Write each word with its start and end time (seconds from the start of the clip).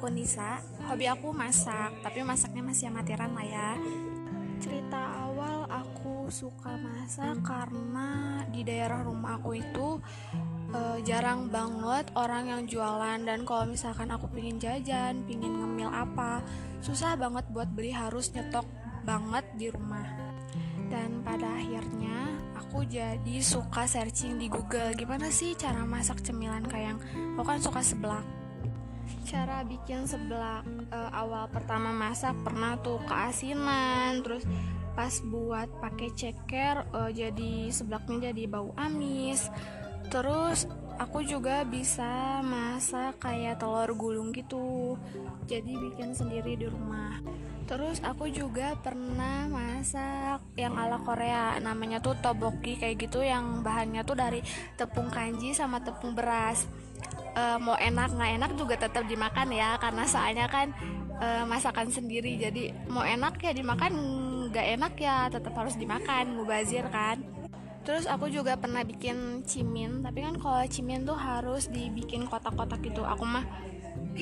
aku 0.00 0.16
Nisa. 0.16 0.64
Hobi 0.88 1.04
aku 1.12 1.28
masak, 1.28 1.92
tapi 2.00 2.24
masaknya 2.24 2.64
masih 2.64 2.88
amatiran 2.88 3.36
lah 3.36 3.44
ya. 3.44 3.76
Cerita 4.56 5.28
awal 5.28 5.68
aku 5.68 6.24
suka 6.32 6.72
masak 6.80 7.44
karena 7.44 8.40
di 8.48 8.64
daerah 8.64 9.04
rumah 9.04 9.36
aku 9.36 9.60
itu 9.60 10.00
uh, 10.72 10.96
jarang 11.04 11.52
banget 11.52 12.08
orang 12.16 12.48
yang 12.48 12.62
jualan 12.64 13.20
dan 13.28 13.44
kalau 13.44 13.68
misalkan 13.68 14.08
aku 14.08 14.24
pingin 14.32 14.56
jajan, 14.56 15.20
pingin 15.28 15.60
ngemil 15.60 15.92
apa, 15.92 16.40
susah 16.80 17.12
banget 17.20 17.44
buat 17.52 17.68
beli 17.68 17.92
harus 17.92 18.32
nyetok 18.32 18.64
banget 19.04 19.44
di 19.60 19.68
rumah. 19.68 20.08
Dan 20.88 21.20
pada 21.20 21.60
akhirnya 21.60 22.39
aku 22.60 22.84
jadi 22.84 23.36
suka 23.40 23.88
searching 23.88 24.36
di 24.36 24.52
Google. 24.52 24.92
Gimana 24.92 25.32
sih 25.32 25.56
cara 25.56 25.82
masak 25.88 26.20
cemilan 26.20 26.62
kayak 26.68 27.00
aku 27.34 27.42
kan 27.42 27.58
suka 27.58 27.80
seblak. 27.80 28.24
Cara 29.24 29.64
bikin 29.64 30.04
seblak 30.04 30.62
uh, 30.92 31.10
awal 31.16 31.48
pertama 31.48 31.90
masak 31.90 32.36
pernah 32.44 32.76
tuh 32.78 33.00
keasinan 33.08 34.20
terus 34.20 34.44
pas 34.92 35.10
buat 35.24 35.66
pakai 35.80 36.12
ceker 36.12 36.84
uh, 36.92 37.10
jadi 37.10 37.72
seblaknya 37.72 38.30
jadi 38.30 38.44
bau 38.46 38.76
amis. 38.76 39.48
Terus 40.12 40.68
aku 41.00 41.24
juga 41.24 41.64
bisa 41.64 42.44
masak 42.44 43.24
kayak 43.24 43.56
telur 43.56 43.88
gulung 43.96 44.36
gitu 44.36 45.00
jadi 45.48 45.72
bikin 45.80 46.12
sendiri 46.12 46.60
di 46.60 46.68
rumah 46.68 47.16
terus 47.70 48.02
aku 48.02 48.26
juga 48.26 48.74
pernah 48.82 49.46
masak 49.46 50.42
yang 50.58 50.74
ala 50.74 50.98
Korea 51.06 51.54
namanya 51.62 52.02
tuh 52.02 52.18
toboki 52.18 52.74
kayak 52.74 53.06
gitu 53.06 53.22
yang 53.22 53.62
bahannya 53.62 54.02
tuh 54.02 54.18
dari 54.18 54.42
tepung 54.74 55.06
kanji 55.06 55.54
sama 55.54 55.78
tepung 55.78 56.18
beras. 56.18 56.66
Uh, 57.30 57.62
mau 57.62 57.78
enak 57.78 58.10
nggak 58.10 58.32
enak 58.42 58.50
juga 58.58 58.74
tetap 58.74 59.06
dimakan 59.06 59.54
ya 59.54 59.78
karena 59.78 60.02
soalnya 60.02 60.50
kan 60.50 60.74
uh, 61.22 61.46
masakan 61.46 61.94
sendiri. 61.94 62.42
Jadi 62.42 62.74
mau 62.90 63.06
enak 63.06 63.38
ya 63.38 63.54
dimakan 63.54 63.92
nggak 64.50 64.66
enak 64.74 64.92
ya 64.98 65.30
tetap 65.30 65.54
harus 65.54 65.78
dimakan 65.78 66.34
mubazir 66.34 66.82
kan. 66.90 67.22
Terus 67.86 68.10
aku 68.10 68.34
juga 68.34 68.58
pernah 68.58 68.82
bikin 68.82 69.46
cimin 69.46 70.02
tapi 70.02 70.26
kan 70.26 70.34
kalau 70.42 70.66
cimin 70.66 71.06
tuh 71.06 71.14
harus 71.14 71.70
dibikin 71.70 72.26
kotak-kotak 72.26 72.82
gitu. 72.82 73.06
Aku 73.06 73.22
mah 73.22 73.46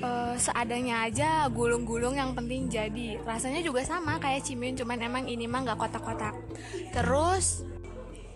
uh, 0.00 0.34
seadanya 0.36 1.08
aja 1.08 1.46
gulung-gulung 1.52 2.16
yang 2.16 2.32
penting 2.36 2.70
jadi. 2.70 3.20
Rasanya 3.22 3.60
juga 3.64 3.84
sama 3.84 4.20
kayak 4.20 4.44
cimin 4.46 4.76
cuman 4.76 4.98
emang 5.00 5.24
ini 5.26 5.44
mah 5.46 5.64
nggak 5.66 5.78
kotak-kotak. 5.78 6.34
Terus 6.92 7.64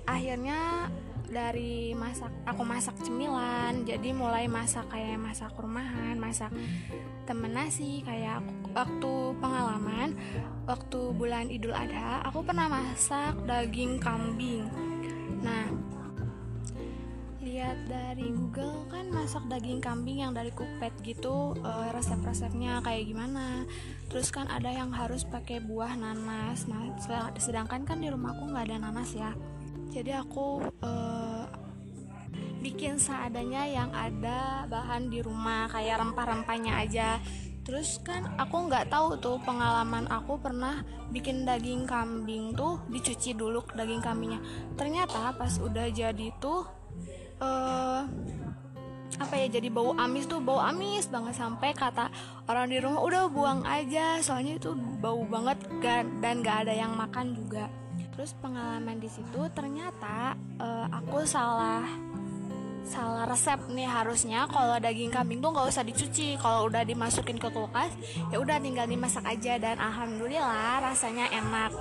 akhirnya 0.05 0.93
dari 1.35 1.97
masak 1.99 2.31
aku 2.47 2.63
masak 2.63 2.95
cemilan 3.03 3.83
jadi 3.83 4.15
mulai 4.15 4.47
masak 4.47 4.87
kayak 4.87 5.19
masak 5.19 5.51
rumahan 5.59 6.15
masak 6.15 6.55
temen 7.27 7.51
nasi 7.51 8.07
kayak 8.07 8.39
waktu 8.71 9.35
pengalaman 9.43 10.15
waktu 10.69 11.01
bulan 11.17 11.51
idul 11.51 11.75
adha 11.75 12.23
aku 12.23 12.47
pernah 12.47 12.71
masak 12.71 13.35
daging 13.51 13.99
kambing 13.99 14.69
lihat 17.75 17.91
dari 17.91 18.31
Google 18.31 18.87
kan 18.87 19.11
masak 19.11 19.51
daging 19.51 19.83
kambing 19.83 20.23
yang 20.23 20.31
dari 20.31 20.55
kupet 20.55 20.95
gitu 21.03 21.59
uh, 21.59 21.91
resep-resepnya 21.91 22.79
kayak 22.87 23.11
gimana. 23.11 23.67
Terus 24.07 24.31
kan 24.31 24.47
ada 24.47 24.71
yang 24.71 24.95
harus 24.95 25.27
pakai 25.27 25.59
buah 25.59 25.99
nanas. 25.99 26.71
Nah 26.71 26.95
sedangkan 27.35 27.83
kan 27.83 27.99
di 27.99 28.15
rumahku 28.15 28.47
nggak 28.47 28.71
ada 28.71 28.79
nanas 28.79 29.11
ya. 29.19 29.35
Jadi 29.91 30.15
aku 30.15 30.63
uh, 30.87 31.51
bikin 32.63 32.95
seadanya 33.03 33.67
yang 33.67 33.91
ada 33.91 34.71
bahan 34.71 35.11
di 35.11 35.19
rumah 35.19 35.67
kayak 35.67 35.99
rempah-rempahnya 35.99 36.79
aja. 36.79 37.19
Terus 37.67 37.99
kan 38.07 38.39
aku 38.39 38.71
nggak 38.71 38.87
tahu 38.87 39.19
tuh 39.19 39.43
pengalaman 39.43 40.07
aku 40.07 40.39
pernah 40.39 40.87
bikin 41.11 41.43
daging 41.43 41.91
kambing 41.91 42.55
tuh 42.55 42.79
dicuci 42.87 43.35
dulu 43.35 43.67
daging 43.75 43.99
kambingnya. 43.99 44.39
Ternyata 44.79 45.35
pas 45.35 45.59
udah 45.59 45.91
jadi 45.91 46.31
tuh 46.39 46.84
uh, 47.43 48.03
apa 49.15 49.35
ya 49.39 49.47
jadi 49.47 49.71
bau 49.71 49.95
amis 49.95 50.27
tuh 50.27 50.43
bau 50.43 50.59
amis 50.59 51.07
banget 51.07 51.39
sampai 51.39 51.71
kata 51.71 52.11
orang 52.51 52.67
di 52.67 52.79
rumah 52.83 53.01
udah 53.03 53.31
buang 53.31 53.63
aja. 53.63 54.19
Soalnya 54.21 54.59
itu 54.59 54.75
bau 54.99 55.23
banget 55.27 55.59
dan 56.19 56.43
gak 56.43 56.67
ada 56.67 56.75
yang 56.75 56.95
makan 56.99 57.35
juga. 57.35 57.71
Terus 58.15 58.35
pengalaman 58.39 59.03
di 59.03 59.11
situ 59.11 59.41
ternyata 59.55 60.39
uh, 60.63 60.87
aku 60.91 61.27
salah 61.27 61.83
salah 62.85 63.25
resep 63.25 63.59
nih 63.73 63.89
harusnya. 63.89 64.45
Kalau 64.47 64.77
daging 64.77 65.11
kambing 65.11 65.41
tuh 65.41 65.51
nggak 65.51 65.67
usah 65.73 65.83
dicuci. 65.83 66.37
Kalau 66.39 66.69
udah 66.69 66.85
dimasukin 66.85 67.41
ke 67.41 67.49
kulkas 67.49 67.91
ya 68.29 68.39
udah 68.39 68.61
tinggal 68.61 68.87
dimasak 68.87 69.25
aja. 69.25 69.57
Dan 69.57 69.81
alhamdulillah 69.81 70.85
rasanya 70.85 71.33
enak. 71.33 71.73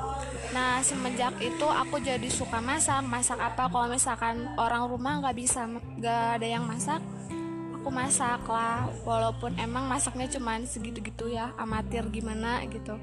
Nah 0.56 0.80
semenjak 0.82 1.36
itu 1.44 1.68
aku 1.68 2.00
jadi 2.00 2.28
suka 2.32 2.64
masak. 2.64 3.04
Masak 3.04 3.38
apa? 3.38 3.68
Kalau 3.68 3.88
misalkan 3.92 4.48
orang 4.56 4.88
rumah 4.88 5.20
nggak 5.20 5.38
bisa 5.38 5.68
nggak 5.70 6.42
ada 6.42 6.48
yang 6.48 6.64
masak 6.66 7.04
aku 7.84 7.92
masak 7.92 8.40
lah. 8.48 8.88
Walaupun 9.04 9.60
emang 9.60 9.92
masaknya 9.92 10.32
cuman 10.32 10.64
segitu-gitu 10.64 11.28
ya 11.28 11.52
amatir 11.60 12.08
gimana 12.08 12.64
gitu 12.72 12.96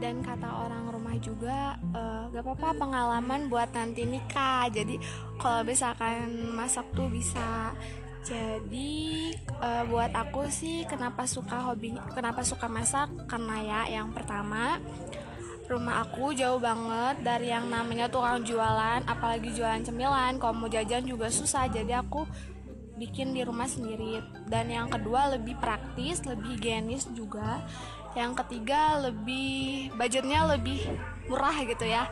dan 0.00 0.24
kata 0.24 0.48
orang 0.48 0.88
rumah 0.88 1.14
juga 1.20 1.76
uh, 1.92 2.32
gak 2.32 2.40
apa-apa 2.40 2.68
pengalaman 2.80 3.52
buat 3.52 3.68
nanti 3.76 4.08
nikah. 4.08 4.72
Jadi 4.72 4.96
kalau 5.36 5.60
misalkan 5.62 6.50
masak 6.56 6.88
tuh 6.96 7.06
bisa. 7.12 7.76
Jadi 8.20 9.32
uh, 9.60 9.84
buat 9.88 10.12
aku 10.12 10.48
sih 10.52 10.84
kenapa 10.84 11.24
suka 11.24 11.68
hobi 11.68 11.96
kenapa 12.16 12.44
suka 12.44 12.68
masak? 12.68 13.08
Karena 13.28 13.56
ya 13.60 13.80
yang 14.00 14.12
pertama 14.12 14.76
rumah 15.70 16.02
aku 16.02 16.34
jauh 16.34 16.58
banget 16.58 17.22
dari 17.22 17.48
yang 17.54 17.70
namanya 17.70 18.10
tukang 18.10 18.42
jualan 18.42 19.04
apalagi 19.08 19.52
jualan 19.56 19.80
cemilan. 19.84 20.36
Kalau 20.36 20.52
mau 20.52 20.68
jajan 20.68 21.04
juga 21.04 21.32
susah 21.32 21.68
jadi 21.72 22.04
aku 22.04 22.28
bikin 23.00 23.32
di 23.32 23.40
rumah 23.40 23.64
sendiri. 23.64 24.20
Dan 24.44 24.68
yang 24.68 24.92
kedua 24.92 25.32
lebih 25.32 25.56
praktis 25.56 26.20
lebih 26.28 26.60
higienis 26.60 27.08
juga. 27.16 27.64
Yang 28.12 28.44
ketiga 28.44 29.00
lebih 29.00 29.88
budgetnya 29.96 30.44
lebih 30.52 30.84
murah 31.32 31.56
gitu 31.64 31.88
ya. 31.88 32.04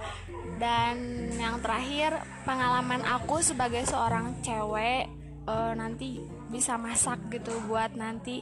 Dan 0.56 1.28
yang 1.37 1.60
terakhir 1.60 2.16
pengalaman 2.49 3.04
aku 3.04 3.44
sebagai 3.44 3.84
seorang 3.84 4.41
cewek 4.41 5.12
uh, 5.44 5.76
nanti 5.76 6.25
bisa 6.49 6.81
masak 6.81 7.20
gitu 7.28 7.53
buat 7.69 7.93
nanti 7.93 8.41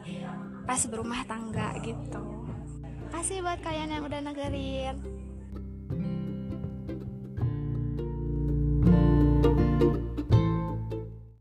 pas 0.62 0.78
berumah 0.86 1.26
tangga 1.26 1.74
gitu. 1.82 2.22
Kasih 3.10 3.42
buat 3.42 3.58
kalian 3.66 3.90
yang 3.90 4.02
udah 4.06 4.20
negerin 4.22 5.26